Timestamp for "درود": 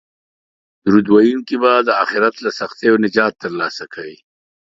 0.85-1.05